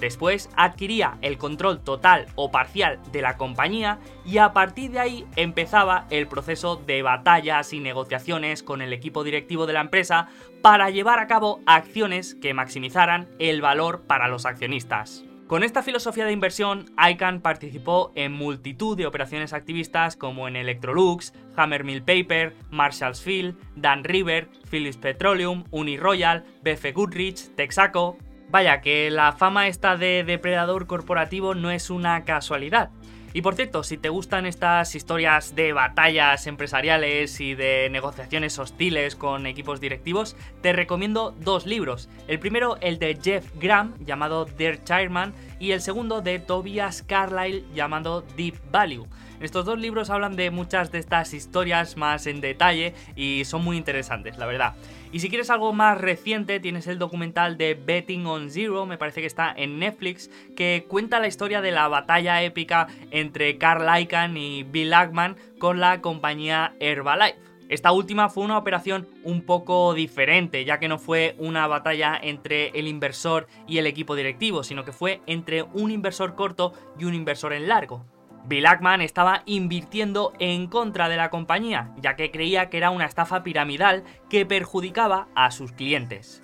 Después 0.00 0.50
adquiría 0.56 1.18
el 1.22 1.38
control 1.38 1.80
total 1.80 2.26
o 2.34 2.50
parcial 2.50 3.00
de 3.12 3.22
la 3.22 3.36
compañía 3.36 3.98
y 4.24 4.38
a 4.38 4.52
partir 4.52 4.90
de 4.90 5.00
ahí 5.00 5.26
empezaba 5.36 6.06
el 6.10 6.26
proceso 6.26 6.76
de 6.76 7.02
batallas 7.02 7.72
y 7.72 7.80
negociaciones 7.80 8.62
con 8.62 8.82
el 8.82 8.92
equipo 8.92 9.24
directivo 9.24 9.66
de 9.66 9.72
la 9.72 9.80
empresa 9.80 10.28
para 10.62 10.90
llevar 10.90 11.18
a 11.18 11.26
cabo 11.26 11.60
acciones 11.66 12.34
que 12.34 12.54
maximizaran 12.54 13.28
el 13.38 13.60
valor 13.60 14.02
para 14.02 14.28
los 14.28 14.46
accionistas. 14.46 15.24
Con 15.46 15.62
esta 15.62 15.82
filosofía 15.82 16.24
de 16.24 16.32
inversión, 16.32 16.86
ICANN 16.96 17.42
participó 17.42 18.12
en 18.14 18.32
multitud 18.32 18.96
de 18.96 19.06
operaciones 19.06 19.52
activistas 19.52 20.16
como 20.16 20.48
en 20.48 20.56
Electrolux, 20.56 21.34
Hammermill 21.54 22.02
Paper, 22.02 22.56
Marshall's 22.70 23.20
Field, 23.20 23.54
Dan 23.76 24.04
River, 24.04 24.48
Phillips 24.70 24.96
Petroleum, 24.96 25.64
Uniroyal, 25.70 26.44
BF 26.62 26.94
Goodrich, 26.94 27.54
Texaco. 27.56 28.16
Vaya, 28.54 28.80
que 28.82 29.10
la 29.10 29.32
fama 29.32 29.66
esta 29.66 29.96
de 29.96 30.22
depredador 30.22 30.86
corporativo 30.86 31.56
no 31.56 31.72
es 31.72 31.90
una 31.90 32.24
casualidad. 32.24 32.90
Y 33.32 33.42
por 33.42 33.56
cierto, 33.56 33.82
si 33.82 33.98
te 33.98 34.10
gustan 34.10 34.46
estas 34.46 34.94
historias 34.94 35.56
de 35.56 35.72
batallas 35.72 36.46
empresariales 36.46 37.40
y 37.40 37.56
de 37.56 37.88
negociaciones 37.90 38.56
hostiles 38.60 39.16
con 39.16 39.46
equipos 39.46 39.80
directivos, 39.80 40.36
te 40.62 40.72
recomiendo 40.72 41.34
dos 41.40 41.66
libros. 41.66 42.08
El 42.28 42.38
primero, 42.38 42.76
el 42.80 43.00
de 43.00 43.18
Jeff 43.20 43.44
Graham, 43.56 43.94
llamado 43.98 44.44
Dear 44.44 44.84
Chairman, 44.84 45.34
y 45.58 45.72
el 45.72 45.80
segundo 45.80 46.20
de 46.20 46.38
Tobias 46.38 47.02
Carlyle, 47.02 47.64
llamado 47.74 48.22
Deep 48.36 48.54
Value. 48.70 49.08
Estos 49.40 49.64
dos 49.64 49.80
libros 49.80 50.10
hablan 50.10 50.36
de 50.36 50.52
muchas 50.52 50.92
de 50.92 51.00
estas 51.00 51.34
historias 51.34 51.96
más 51.96 52.28
en 52.28 52.40
detalle 52.40 52.94
y 53.16 53.44
son 53.46 53.64
muy 53.64 53.76
interesantes, 53.76 54.38
la 54.38 54.46
verdad. 54.46 54.74
Y 55.14 55.20
si 55.20 55.28
quieres 55.28 55.48
algo 55.48 55.72
más 55.72 56.00
reciente, 56.00 56.58
tienes 56.58 56.88
el 56.88 56.98
documental 56.98 57.56
de 57.56 57.74
Betting 57.74 58.26
on 58.26 58.50
Zero, 58.50 58.84
me 58.84 58.98
parece 58.98 59.20
que 59.20 59.28
está 59.28 59.54
en 59.56 59.78
Netflix, 59.78 60.28
que 60.56 60.86
cuenta 60.88 61.20
la 61.20 61.28
historia 61.28 61.60
de 61.60 61.70
la 61.70 61.86
batalla 61.86 62.42
épica 62.42 62.88
entre 63.12 63.56
Carl 63.56 63.86
Icahn 64.00 64.36
y 64.36 64.64
Bill 64.64 64.92
Ackman 64.92 65.36
con 65.60 65.78
la 65.78 66.00
compañía 66.00 66.74
Herbalife. 66.80 67.38
Esta 67.68 67.92
última 67.92 68.28
fue 68.28 68.42
una 68.42 68.58
operación 68.58 69.06
un 69.22 69.42
poco 69.42 69.94
diferente, 69.94 70.64
ya 70.64 70.80
que 70.80 70.88
no 70.88 70.98
fue 70.98 71.36
una 71.38 71.68
batalla 71.68 72.18
entre 72.20 72.70
el 72.70 72.88
inversor 72.88 73.46
y 73.68 73.78
el 73.78 73.86
equipo 73.86 74.16
directivo, 74.16 74.64
sino 74.64 74.84
que 74.84 74.90
fue 74.90 75.20
entre 75.26 75.62
un 75.62 75.92
inversor 75.92 76.34
corto 76.34 76.72
y 76.98 77.04
un 77.04 77.14
inversor 77.14 77.52
en 77.52 77.68
largo. 77.68 78.04
Bill 78.46 78.66
Ackman 78.66 79.00
estaba 79.00 79.42
invirtiendo 79.46 80.34
en 80.38 80.66
contra 80.66 81.08
de 81.08 81.16
la 81.16 81.30
compañía, 81.30 81.92
ya 81.96 82.14
que 82.14 82.30
creía 82.30 82.68
que 82.68 82.76
era 82.76 82.90
una 82.90 83.06
estafa 83.06 83.42
piramidal 83.42 84.04
que 84.28 84.44
perjudicaba 84.44 85.28
a 85.34 85.50
sus 85.50 85.72
clientes. 85.72 86.42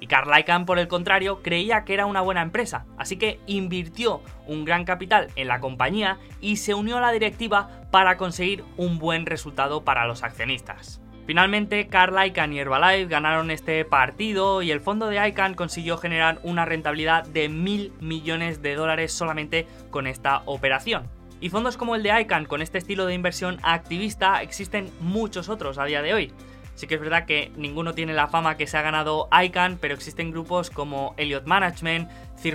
Y 0.00 0.08
Carl 0.08 0.36
Icahn, 0.38 0.66
por 0.66 0.78
el 0.78 0.88
contrario, 0.88 1.42
creía 1.42 1.84
que 1.84 1.94
era 1.94 2.04
una 2.06 2.20
buena 2.20 2.42
empresa, 2.42 2.84
así 2.98 3.16
que 3.16 3.38
invirtió 3.46 4.22
un 4.46 4.64
gran 4.64 4.84
capital 4.84 5.28
en 5.36 5.48
la 5.48 5.60
compañía 5.60 6.18
y 6.40 6.56
se 6.56 6.74
unió 6.74 6.98
a 6.98 7.00
la 7.00 7.12
directiva 7.12 7.82
para 7.92 8.16
conseguir 8.16 8.64
un 8.76 8.98
buen 8.98 9.24
resultado 9.24 9.84
para 9.84 10.06
los 10.06 10.24
accionistas. 10.24 11.00
Finalmente, 11.26 11.88
Carl 11.88 12.26
Icahn 12.26 12.52
y 12.52 12.58
Herbalife 12.58 13.08
ganaron 13.08 13.50
este 13.50 13.84
partido 13.84 14.62
y 14.62 14.70
el 14.70 14.80
fondo 14.80 15.06
de 15.06 15.28
Icahn 15.28 15.54
consiguió 15.54 15.96
generar 15.96 16.40
una 16.42 16.64
rentabilidad 16.64 17.24
de 17.24 17.48
mil 17.48 17.92
millones 18.00 18.62
de 18.62 18.74
dólares 18.74 19.12
solamente 19.12 19.66
con 19.90 20.06
esta 20.06 20.42
operación. 20.44 21.15
Y 21.40 21.50
fondos 21.50 21.76
como 21.76 21.94
el 21.94 22.02
de 22.02 22.20
ICANN 22.20 22.46
con 22.46 22.62
este 22.62 22.78
estilo 22.78 23.06
de 23.06 23.14
inversión 23.14 23.58
activista 23.62 24.42
existen 24.42 24.90
muchos 25.00 25.48
otros 25.48 25.78
a 25.78 25.84
día 25.84 26.02
de 26.02 26.14
hoy. 26.14 26.32
Sí 26.74 26.86
que 26.86 26.96
es 26.96 27.00
verdad 27.00 27.24
que 27.24 27.50
ninguno 27.56 27.94
tiene 27.94 28.12
la 28.12 28.28
fama 28.28 28.56
que 28.56 28.66
se 28.66 28.76
ha 28.76 28.82
ganado 28.82 29.28
ICANN, 29.32 29.78
pero 29.78 29.94
existen 29.94 30.30
grupos 30.30 30.70
como 30.70 31.14
Elliott 31.16 31.46
Management, 31.46 32.10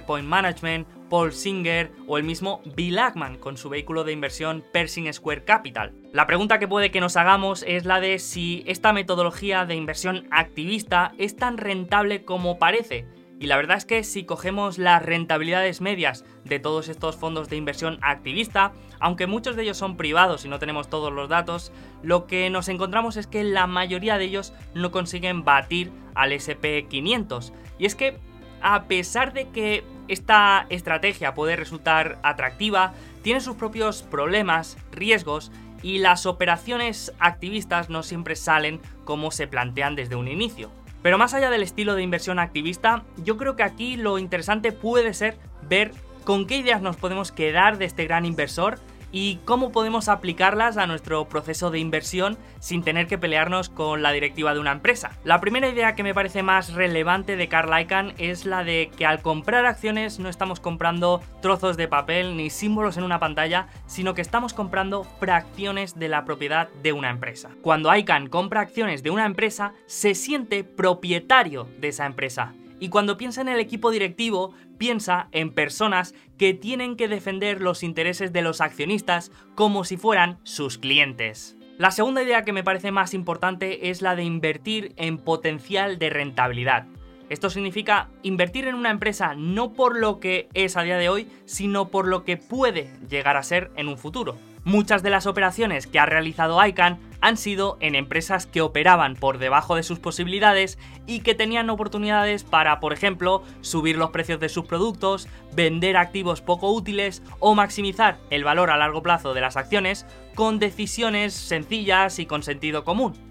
Point 0.05 0.27
Management, 0.27 0.87
Paul 1.09 1.33
Singer 1.33 1.91
o 2.07 2.17
el 2.17 2.23
mismo 2.23 2.61
Bill 2.75 2.99
Ackman 2.99 3.37
con 3.37 3.57
su 3.57 3.69
vehículo 3.69 4.05
de 4.05 4.13
inversión 4.13 4.63
Pershing 4.71 5.11
Square 5.11 5.43
Capital. 5.43 5.93
La 6.13 6.25
pregunta 6.25 6.57
que 6.57 6.67
puede 6.67 6.91
que 6.91 7.01
nos 7.01 7.17
hagamos 7.17 7.65
es 7.67 7.83
la 7.83 7.99
de 7.99 8.17
si 8.19 8.63
esta 8.65 8.93
metodología 8.93 9.65
de 9.65 9.75
inversión 9.75 10.27
activista 10.31 11.11
es 11.17 11.35
tan 11.35 11.57
rentable 11.57 12.23
como 12.23 12.59
parece 12.59 13.05
y 13.41 13.47
la 13.47 13.57
verdad 13.57 13.77
es 13.77 13.85
que 13.85 14.03
si 14.03 14.23
cogemos 14.23 14.77
las 14.77 15.01
rentabilidades 15.01 15.81
medias 15.81 16.25
de 16.45 16.59
todos 16.59 16.89
estos 16.89 17.15
fondos 17.15 17.49
de 17.49 17.55
inversión 17.55 17.97
activista, 18.03 18.71
aunque 18.99 19.25
muchos 19.25 19.55
de 19.55 19.63
ellos 19.63 19.77
son 19.77 19.97
privados 19.97 20.45
y 20.45 20.47
no 20.47 20.59
tenemos 20.59 20.91
todos 20.91 21.11
los 21.11 21.27
datos, 21.27 21.71
lo 22.03 22.27
que 22.27 22.51
nos 22.51 22.69
encontramos 22.69 23.17
es 23.17 23.25
que 23.25 23.43
la 23.43 23.65
mayoría 23.65 24.19
de 24.19 24.25
ellos 24.25 24.53
no 24.75 24.91
consiguen 24.91 25.43
batir 25.43 25.91
al 26.13 26.33
SP500. 26.33 27.51
Y 27.79 27.87
es 27.87 27.95
que 27.95 28.19
a 28.61 28.83
pesar 28.83 29.33
de 29.33 29.49
que 29.49 29.83
esta 30.07 30.67
estrategia 30.69 31.33
puede 31.33 31.55
resultar 31.55 32.19
atractiva, 32.21 32.93
tiene 33.23 33.41
sus 33.41 33.55
propios 33.55 34.03
problemas, 34.03 34.77
riesgos 34.91 35.51
y 35.81 35.97
las 35.97 36.27
operaciones 36.27 37.11
activistas 37.17 37.89
no 37.89 38.03
siempre 38.03 38.35
salen 38.35 38.81
como 39.03 39.31
se 39.31 39.47
plantean 39.47 39.95
desde 39.95 40.15
un 40.15 40.27
inicio. 40.27 40.69
Pero 41.01 41.17
más 41.17 41.33
allá 41.33 41.49
del 41.49 41.63
estilo 41.63 41.95
de 41.95 42.03
inversión 42.03 42.39
activista, 42.39 43.03
yo 43.23 43.37
creo 43.37 43.55
que 43.55 43.63
aquí 43.63 43.97
lo 43.97 44.17
interesante 44.17 44.71
puede 44.71 45.13
ser 45.13 45.37
ver 45.67 45.91
con 46.23 46.45
qué 46.45 46.57
ideas 46.57 46.81
nos 46.81 46.97
podemos 46.97 47.31
quedar 47.31 47.77
de 47.77 47.85
este 47.85 48.05
gran 48.05 48.25
inversor 48.25 48.79
y 49.11 49.37
cómo 49.45 49.71
podemos 49.71 50.09
aplicarlas 50.09 50.77
a 50.77 50.87
nuestro 50.87 51.25
proceso 51.25 51.71
de 51.71 51.79
inversión 51.79 52.37
sin 52.59 52.83
tener 52.83 53.07
que 53.07 53.17
pelearnos 53.17 53.69
con 53.69 54.01
la 54.01 54.11
directiva 54.11 54.53
de 54.53 54.59
una 54.59 54.71
empresa. 54.71 55.11
La 55.23 55.41
primera 55.41 55.69
idea 55.69 55.95
que 55.95 56.03
me 56.03 56.13
parece 56.13 56.43
más 56.43 56.73
relevante 56.73 57.35
de 57.35 57.47
Carl 57.47 57.79
Icahn 57.81 58.13
es 58.17 58.45
la 58.45 58.63
de 58.63 58.91
que 58.95 59.05
al 59.05 59.21
comprar 59.21 59.65
acciones 59.65 60.19
no 60.19 60.29
estamos 60.29 60.59
comprando 60.59 61.21
trozos 61.41 61.77
de 61.77 61.87
papel 61.87 62.37
ni 62.37 62.49
símbolos 62.49 62.97
en 62.97 63.03
una 63.03 63.19
pantalla, 63.19 63.67
sino 63.85 64.13
que 64.13 64.21
estamos 64.21 64.53
comprando 64.53 65.03
fracciones 65.03 65.97
de 65.97 66.07
la 66.07 66.25
propiedad 66.25 66.69
de 66.81 66.93
una 66.93 67.09
empresa. 67.09 67.49
Cuando 67.61 67.93
Icahn 67.95 68.27
compra 68.27 68.61
acciones 68.61 69.03
de 69.03 69.09
una 69.09 69.25
empresa, 69.25 69.73
se 69.85 70.15
siente 70.15 70.63
propietario 70.63 71.67
de 71.79 71.89
esa 71.89 72.05
empresa 72.05 72.53
y 72.81 72.89
cuando 72.89 73.15
piensa 73.15 73.41
en 73.41 73.47
el 73.47 73.59
equipo 73.59 73.91
directivo, 73.91 74.53
piensa 74.79 75.29
en 75.31 75.53
personas 75.53 76.15
que 76.37 76.55
tienen 76.55 76.97
que 76.97 77.07
defender 77.07 77.61
los 77.61 77.83
intereses 77.83 78.33
de 78.33 78.41
los 78.41 78.59
accionistas 78.59 79.31
como 79.53 79.83
si 79.83 79.97
fueran 79.97 80.39
sus 80.41 80.79
clientes. 80.79 81.55
La 81.77 81.91
segunda 81.91 82.23
idea 82.23 82.43
que 82.43 82.53
me 82.53 82.63
parece 82.63 82.91
más 82.91 83.13
importante 83.13 83.91
es 83.91 84.01
la 84.01 84.15
de 84.15 84.23
invertir 84.23 84.93
en 84.97 85.19
potencial 85.19 85.99
de 85.99 86.09
rentabilidad. 86.09 86.87
Esto 87.29 87.51
significa 87.51 88.09
invertir 88.23 88.67
en 88.67 88.73
una 88.73 88.89
empresa 88.89 89.35
no 89.35 89.73
por 89.73 89.97
lo 89.97 90.19
que 90.19 90.49
es 90.55 90.75
a 90.75 90.81
día 90.81 90.97
de 90.97 91.07
hoy, 91.07 91.27
sino 91.45 91.89
por 91.89 92.07
lo 92.07 92.25
que 92.25 92.35
puede 92.35 92.91
llegar 93.07 93.37
a 93.37 93.43
ser 93.43 93.71
en 93.75 93.89
un 93.89 93.99
futuro. 93.99 94.37
Muchas 94.63 95.01
de 95.01 95.09
las 95.09 95.25
operaciones 95.25 95.87
que 95.87 95.97
ha 95.97 96.05
realizado 96.05 96.63
ICANN 96.63 96.99
han 97.19 97.37
sido 97.37 97.77
en 97.79 97.95
empresas 97.95 98.45
que 98.45 98.61
operaban 98.61 99.15
por 99.15 99.39
debajo 99.39 99.75
de 99.75 99.81
sus 99.81 99.97
posibilidades 99.97 100.77
y 101.07 101.21
que 101.21 101.33
tenían 101.33 101.69
oportunidades 101.71 102.43
para, 102.43 102.79
por 102.79 102.93
ejemplo, 102.93 103.43
subir 103.61 103.97
los 103.97 104.11
precios 104.11 104.39
de 104.39 104.49
sus 104.49 104.65
productos, 104.65 105.27
vender 105.53 105.97
activos 105.97 106.41
poco 106.41 106.71
útiles 106.71 107.23
o 107.39 107.55
maximizar 107.55 108.19
el 108.29 108.43
valor 108.43 108.69
a 108.69 108.77
largo 108.77 109.01
plazo 109.01 109.33
de 109.33 109.41
las 109.41 109.57
acciones 109.57 110.05
con 110.35 110.59
decisiones 110.59 111.33
sencillas 111.33 112.19
y 112.19 112.27
con 112.27 112.43
sentido 112.43 112.83
común. 112.83 113.30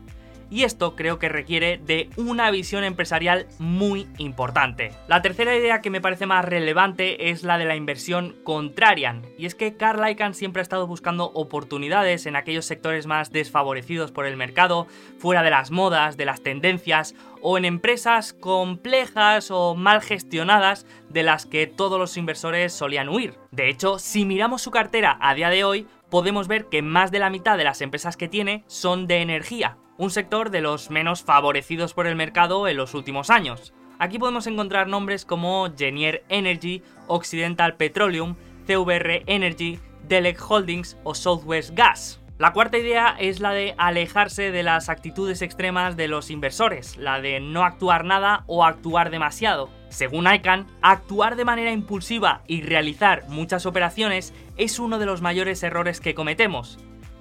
Y 0.51 0.65
esto 0.65 0.97
creo 0.97 1.19
que 1.19 1.29
requiere 1.29 1.79
de 1.79 2.11
una 2.17 2.51
visión 2.51 2.85
empresarial 2.85 3.47
muy 3.59 4.09
importante. 4.19 4.93
La 5.09 5.23
tercera 5.23 5.57
idea 5.57 5.81
que 5.81 5.91
me 5.91 6.01
parece 6.01 6.27
más 6.27 6.45
relevante 6.45 7.31
es 7.31 7.43
la 7.43 7.57
de 7.57 7.65
la 7.65 7.77
inversión 7.77 8.37
contrarian, 8.45 9.23
y 9.39 9.47
es 9.47 9.55
que 9.55 9.77
Carl 9.77 10.07
Icahn 10.09 10.35
siempre 10.35 10.61
ha 10.61 10.63
estado 10.63 10.87
buscando 10.87 11.31
oportunidades 11.33 12.27
en 12.27 12.37
aquellos 12.37 12.67
sectores 12.67 13.07
más 13.07 13.31
desfavorecidos 13.31 14.13
por 14.13 14.27
el 14.27 14.37
mercado, 14.37 14.87
fuera 15.19 15.43
de 15.43 15.51
las 15.51 15.71
modas, 15.71 16.17
de 16.17 16.25
las 16.25 16.43
tendencias 16.43 17.15
o 17.43 17.57
en 17.57 17.65
empresas 17.65 18.33
complejas 18.33 19.51
o 19.51 19.75
mal 19.75 20.03
gestionadas 20.03 20.87
de 21.09 21.23
las 21.23 21.47
que 21.47 21.67
todos 21.67 21.99
los 21.99 22.17
inversores 22.17 22.73
solían 22.73 23.09
huir. 23.09 23.35
De 23.51 23.69
hecho, 23.69 23.99
si 23.99 24.25
miramos 24.25 24.63
su 24.63 24.71
cartera 24.71 25.17
a 25.21 25.35
día 25.35 25.49
de 25.49 25.65
hoy, 25.65 25.87
podemos 26.11 26.49
ver 26.49 26.67
que 26.67 26.83
más 26.83 27.11
de 27.11 27.19
la 27.19 27.31
mitad 27.31 27.57
de 27.57 27.65
las 27.65 27.81
empresas 27.81 28.17
que 28.17 28.29
tiene 28.29 28.65
son 28.67 29.07
de 29.07 29.23
energía, 29.23 29.77
un 30.01 30.11
sector 30.11 30.49
de 30.51 30.63
los 30.63 30.91
menos 30.91 31.23
favorecidos 31.23 31.93
por 31.93 32.07
el 32.07 32.17
mercado 32.17 32.67
en 32.67 32.79
los 32.79 32.95
últimos 32.95 33.29
años. 33.29 33.75
Aquí 33.99 34.19
podemos 34.19 34.47
encontrar 34.47 34.89
nombres 34.89 35.27
como 35.27 35.69
Genier 35.77 36.25
Energy, 36.31 36.83
Occidental 37.07 37.77
Petroleum, 37.77 38.35
CVR 38.67 39.25
Energy, 39.27 39.79
Delec 40.09 40.41
Holdings 40.41 40.97
o 41.05 41.15
Southwest 41.15 41.73
Gas. 41.75 42.23
La 42.39 42.55
cuarta 42.55 42.79
idea 42.79 43.15
es 43.19 43.41
la 43.41 43.53
de 43.53 43.75
alejarse 43.77 44.51
de 44.51 44.63
las 44.63 44.89
actitudes 44.89 45.43
extremas 45.43 45.99
de 45.99 46.09
los 46.09 46.31
inversores, 46.31 46.97
la 46.97 47.21
de 47.21 47.39
no 47.39 47.63
actuar 47.63 48.07
nada 48.07 48.45
o 48.47 48.65
actuar 48.65 49.11
demasiado. 49.11 49.69
Según 49.91 50.33
ICANN, 50.33 50.67
actuar 50.81 51.37
de 51.37 51.45
manera 51.45 51.73
impulsiva 51.73 52.41
y 52.47 52.63
realizar 52.63 53.29
muchas 53.29 53.67
operaciones 53.67 54.33
es 54.57 54.79
uno 54.79 54.99
de 54.99 55.05
los 55.05 55.21
mayores 55.21 55.63
errores 55.63 56.01
que 56.01 56.15
cometemos. 56.15 56.79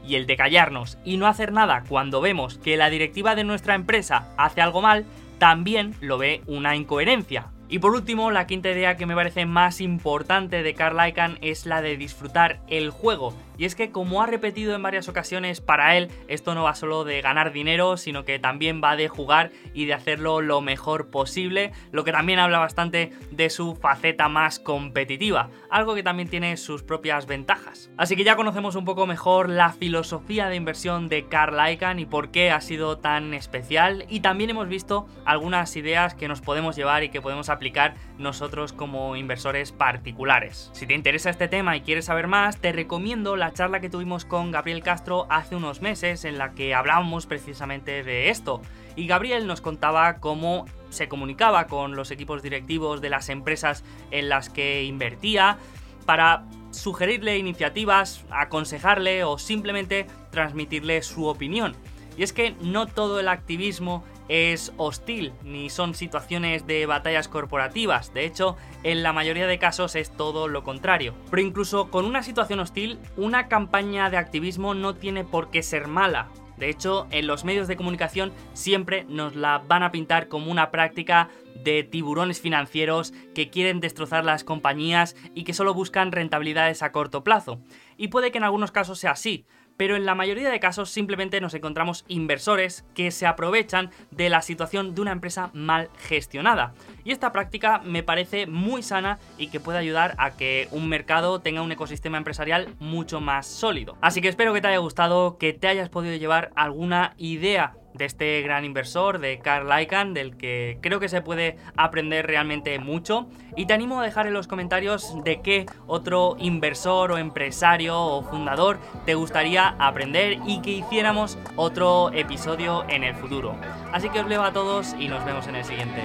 Y 0.10 0.16
el 0.16 0.26
de 0.26 0.38
callarnos 0.38 0.98
y 1.06 1.18
no 1.18 1.28
hacer 1.28 1.52
nada 1.52 1.84
cuando 1.88 2.20
vemos 2.20 2.58
que 2.58 2.78
la 2.78 2.90
directiva 2.90 3.36
de 3.36 3.44
nuestra 3.44 3.76
empresa 3.76 4.28
hace 4.38 4.60
algo 4.60 4.82
mal, 4.82 5.06
también 5.38 5.94
lo 6.02 6.18
ve 6.18 6.42
una 6.48 6.76
incoherencia. 6.76 7.50
Y 7.70 7.78
por 7.78 7.94
último, 7.94 8.32
la 8.32 8.48
quinta 8.48 8.72
idea 8.72 8.98
que 8.98 9.06
me 9.06 9.14
parece 9.14 9.46
más 9.46 9.82
importante 9.82 10.64
de 10.64 10.74
Carl 10.74 11.08
Icahn 11.08 11.38
es 11.42 11.68
la 11.68 11.84
de 11.84 11.96
disfrutar 11.96 12.60
el 12.68 12.90
juego. 12.90 13.36
Y 13.60 13.66
es 13.66 13.76
que 13.76 13.92
como 13.92 14.24
ha 14.24 14.26
repetido 14.26 14.74
en 14.74 14.82
varias 14.82 15.10
ocasiones, 15.10 15.60
para 15.60 15.98
él 15.98 16.10
esto 16.30 16.56
no 16.56 16.64
va 16.64 16.76
solo 16.76 17.04
de 17.04 17.22
ganar 17.22 17.52
dinero, 17.52 17.98
sino 17.98 18.24
que 18.24 18.40
también 18.40 18.82
va 18.82 18.96
de 18.96 19.10
jugar 19.10 19.52
y 19.74 19.86
de 19.86 19.94
hacerlo 19.94 20.40
lo 20.40 20.62
mejor 20.62 21.10
posible, 21.10 21.74
lo 21.92 22.06
que 22.06 22.14
también 22.14 22.40
habla 22.40 22.60
bastante 22.60 23.12
de 23.32 23.50
su 23.50 23.76
faceta 23.76 24.30
más 24.30 24.60
competitiva, 24.60 25.50
algo 25.70 25.94
que 25.94 26.04
también 26.04 26.30
tiene 26.30 26.56
sus 26.56 26.84
propias 26.84 27.26
ventajas. 27.26 27.92
Así 27.98 28.16
que 28.16 28.24
ya 28.24 28.38
conocemos 28.38 28.76
un 28.76 28.86
poco 28.86 29.06
mejor 29.06 29.50
la 29.50 29.74
filosofía 29.74 30.48
de 30.48 30.56
inversión 30.56 31.10
de 31.10 31.28
Carl 31.28 31.60
Icahn 31.70 32.00
y 32.00 32.06
por 32.06 32.32
qué 32.32 32.52
ha 32.52 32.62
sido 32.62 33.00
tan 33.00 33.34
especial 33.34 34.06
y 34.08 34.22
también 34.22 34.52
hemos 34.52 34.70
visto 34.70 35.06
algunas 35.26 35.76
ideas 35.76 36.16
que 36.16 36.30
nos 36.30 36.40
podemos 36.40 36.78
llevar 36.78 37.04
y 37.04 37.10
que 37.10 37.22
podemos 37.22 37.50
aplicar 37.50 37.96
nosotros 38.18 38.72
como 38.72 39.18
inversores 39.18 39.74
particulares. 39.74 40.70
Si 40.72 40.88
te 40.88 40.94
interesa 40.94 41.30
este 41.30 41.50
tema 41.50 41.76
y 41.76 41.82
quieres 41.82 42.06
saber 42.06 42.28
más, 42.28 42.62
te 42.62 42.72
recomiendo 42.72 43.36
la 43.36 43.49
charla 43.54 43.80
que 43.80 43.90
tuvimos 43.90 44.26
con 44.26 44.52
Gabriel 44.52 44.84
Castro 44.84 45.28
hace 45.30 45.56
unos 45.56 45.82
meses 45.82 46.26
en 46.26 46.38
la 46.38 46.54
que 46.54 46.74
hablábamos 46.74 47.26
precisamente 47.26 48.04
de 48.04 48.30
esto. 48.30 48.62
Y 48.96 49.08
Gabriel 49.08 49.48
nos 49.48 49.62
contaba 49.62 50.18
cómo 50.20 50.66
se 50.90 51.08
comunicaba 51.08 51.68
con 51.68 51.96
los 51.96 52.12
equipos 52.12 52.42
directivos 52.42 53.02
de 53.02 53.10
las 53.10 53.30
empresas 53.30 53.84
en 54.12 54.30
las 54.30 54.50
que 54.50 54.84
invertía 54.84 55.58
para 56.06 56.46
sugerirle 56.72 57.38
iniciativas, 57.38 58.26
aconsejarle 58.32 59.24
o 59.24 59.38
simplemente 59.38 60.08
transmitirle 60.32 61.02
su 61.02 61.26
opinión. 61.26 61.76
Y 62.18 62.24
es 62.24 62.34
que 62.34 62.56
no 62.62 62.88
todo 62.88 63.20
el 63.20 63.28
activismo 63.28 64.04
es 64.30 64.72
hostil, 64.78 65.34
ni 65.44 65.70
son 65.70 65.96
situaciones 65.96 66.66
de 66.66 66.86
batallas 66.86 67.28
corporativas. 67.28 68.14
De 68.14 68.26
hecho, 68.26 68.56
en 68.84 69.04
la 69.04 69.12
mayoría 69.12 69.48
de 69.48 69.60
casos 69.60 69.96
es 69.96 70.12
todo 70.12 70.48
lo 70.48 70.64
contrario. 70.64 71.16
Pero 71.30 71.42
incluso 71.42 71.90
con 71.90 72.06
una 72.06 72.24
situación 72.24 72.60
hostil, 72.60 73.00
una 73.18 73.48
campaña 73.48 74.10
de 74.10 74.18
activismo 74.18 74.76
no 74.76 74.96
tiene 74.96 75.26
por 75.26 75.50
qué 75.50 75.64
ser 75.64 75.88
mala. 75.88 76.30
De 76.58 76.70
hecho, 76.70 77.08
en 77.12 77.26
los 77.26 77.46
medios 77.46 77.68
de 77.68 77.78
comunicación 77.78 78.34
siempre 78.54 79.06
nos 79.06 79.36
la 79.36 79.60
van 79.60 79.82
a 79.82 79.92
pintar 79.92 80.28
como 80.28 80.52
una 80.52 80.72
práctica 80.72 81.30
de 81.64 81.84
tiburones 81.84 82.42
financieros 82.42 83.14
que 83.34 83.50
quieren 83.50 83.80
destrozar 83.80 84.26
las 84.26 84.44
compañías 84.44 85.16
y 85.34 85.46
que 85.46 85.54
solo 85.54 85.74
buscan 85.74 86.12
rentabilidades 86.12 86.84
a 86.84 86.92
corto 86.92 87.24
plazo. 87.24 87.62
Y 87.98 88.10
puede 88.10 88.32
que 88.32 88.38
en 88.38 88.44
algunos 88.44 88.72
casos 88.72 89.00
sea 89.00 89.12
así, 89.12 89.46
pero 89.80 89.96
en 89.96 90.06
la 90.06 90.14
mayoría 90.14 90.50
de 90.50 90.60
casos 90.60 90.90
simplemente 90.90 91.40
nos 91.40 91.54
encontramos 91.54 92.04
inversores 92.10 92.84
que 92.94 93.12
se 93.12 93.26
aprovechan 93.26 93.92
de 94.12 94.30
la 94.30 94.42
situación 94.42 94.94
de 94.94 95.00
una 95.00 95.14
empresa 95.14 95.52
mal 95.54 95.90
gestionada. 96.00 96.74
Y 97.04 97.12
esta 97.12 97.32
práctica 97.32 97.80
me 97.80 98.04
parece 98.04 98.48
muy 98.48 98.84
sana 98.84 99.20
y 99.38 99.48
que 99.48 99.60
puede 99.60 99.78
ayudar 99.78 100.16
a 100.18 100.32
que 100.32 100.68
un 100.72 100.88
mercado 100.90 101.40
tenga 101.42 101.62
un 101.62 101.72
ecosistema 101.72 102.18
empresarial 102.18 102.70
mucho 102.80 103.22
más 103.22 103.48
sólido. 103.48 103.98
Así 104.02 104.22
que 104.22 104.28
espero 104.28 104.54
que 104.54 104.62
te 104.62 104.68
haya 104.68 104.78
gustado, 104.78 105.38
que 105.38 105.54
te 105.54 105.68
hayas 105.68 105.90
podido 105.90 106.16
llevar 106.16 106.52
alguna 106.56 107.14
idea 107.18 107.76
de 107.94 108.06
este 108.06 108.42
gran 108.42 108.66
inversor, 108.66 109.20
de 109.20 109.40
Carl 109.40 109.70
Icahn, 109.82 110.14
del 110.14 110.38
que 110.38 110.78
creo 110.82 111.00
que 111.00 111.10
se 111.10 111.22
puede 111.22 111.58
aprender 111.76 112.28
realmente 112.28 112.80
mucho. 112.80 113.28
Y 113.56 113.66
te 113.66 113.74
animo 113.74 114.00
a 114.00 114.04
dejar 114.04 114.28
en 114.28 114.34
los 114.34 114.48
comentarios 114.48 115.16
de 115.24 115.42
qué 115.42 115.66
otro 115.88 116.36
inversor 116.40 117.12
o 117.12 117.18
empresario 117.18 118.00
o 118.00 118.24
fundador 118.24 118.80
te 119.06 119.16
gustaría 119.16 119.76
aprender 119.80 120.40
y 120.46 120.62
que 120.62 120.72
hiciéramos 120.72 121.38
otro 121.56 122.12
episodio 122.14 122.86
en 122.90 123.04
el 123.04 123.16
futuro. 123.16 123.56
Así 123.92 124.10
que 124.10 124.20
os 124.20 124.28
leo 124.28 124.44
a 124.44 124.54
todos 124.54 124.96
y 125.00 125.08
nos 125.08 125.24
vemos 125.26 125.48
en 125.48 125.56
el 125.56 125.66
siguiente. 125.66 126.04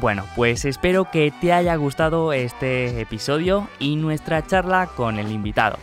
Bueno, 0.00 0.24
pues 0.36 0.64
espero 0.64 1.10
que 1.10 1.32
te 1.40 1.52
haya 1.52 1.74
gustado 1.74 2.32
este 2.32 3.00
episodio 3.00 3.68
y 3.80 3.96
nuestra 3.96 4.46
charla 4.46 4.88
con 4.96 5.18
el 5.18 5.32
invitado. 5.32 5.76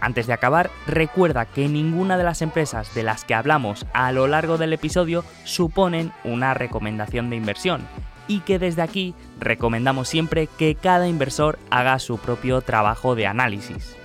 Antes 0.00 0.26
de 0.26 0.34
acabar, 0.34 0.70
recuerda 0.86 1.46
que 1.46 1.68
ninguna 1.68 2.18
de 2.18 2.24
las 2.24 2.42
empresas 2.42 2.94
de 2.94 3.02
las 3.02 3.24
que 3.24 3.34
hablamos 3.34 3.86
a 3.94 4.12
lo 4.12 4.26
largo 4.26 4.58
del 4.58 4.72
episodio 4.74 5.24
suponen 5.44 6.12
una 6.24 6.54
recomendación 6.54 7.30
de 7.30 7.36
inversión 7.36 7.88
y 8.28 8.40
que 8.40 8.58
desde 8.58 8.82
aquí 8.82 9.14
recomendamos 9.40 10.08
siempre 10.08 10.46
que 10.58 10.74
cada 10.76 11.08
inversor 11.08 11.58
haga 11.70 11.98
su 11.98 12.18
propio 12.18 12.60
trabajo 12.60 13.14
de 13.14 13.26
análisis. 13.26 13.96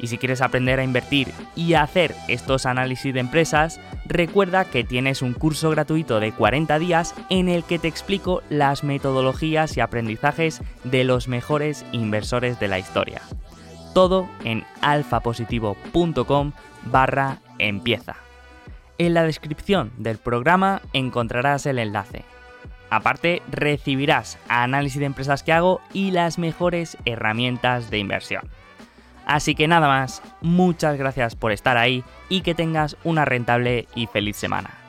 Y 0.00 0.08
si 0.08 0.18
quieres 0.18 0.42
aprender 0.42 0.78
a 0.78 0.84
invertir 0.84 1.32
y 1.54 1.74
hacer 1.74 2.14
estos 2.28 2.66
análisis 2.66 3.14
de 3.14 3.20
empresas, 3.20 3.80
recuerda 4.04 4.66
que 4.66 4.84
tienes 4.84 5.22
un 5.22 5.32
curso 5.32 5.70
gratuito 5.70 6.20
de 6.20 6.32
40 6.32 6.78
días 6.78 7.14
en 7.30 7.48
el 7.48 7.64
que 7.64 7.78
te 7.78 7.88
explico 7.88 8.42
las 8.50 8.84
metodologías 8.84 9.76
y 9.76 9.80
aprendizajes 9.80 10.60
de 10.84 11.04
los 11.04 11.28
mejores 11.28 11.84
inversores 11.92 12.60
de 12.60 12.68
la 12.68 12.78
historia. 12.78 13.22
Todo 13.94 14.28
en 14.44 14.64
alfapositivo.com 14.82 16.52
barra 16.84 17.38
empieza. 17.58 18.16
En 18.98 19.14
la 19.14 19.24
descripción 19.24 19.92
del 19.96 20.18
programa 20.18 20.82
encontrarás 20.92 21.66
el 21.66 21.78
enlace. 21.78 22.24
Aparte, 22.90 23.42
recibirás 23.50 24.38
análisis 24.48 25.00
de 25.00 25.06
empresas 25.06 25.42
que 25.42 25.52
hago 25.52 25.80
y 25.92 26.12
las 26.12 26.38
mejores 26.38 26.96
herramientas 27.04 27.90
de 27.90 27.98
inversión. 27.98 28.48
Así 29.26 29.56
que 29.56 29.66
nada 29.66 29.88
más, 29.88 30.22
muchas 30.40 30.96
gracias 30.96 31.34
por 31.34 31.50
estar 31.50 31.76
ahí 31.76 32.04
y 32.28 32.42
que 32.42 32.54
tengas 32.54 32.96
una 33.02 33.24
rentable 33.24 33.88
y 33.96 34.06
feliz 34.06 34.36
semana. 34.36 34.85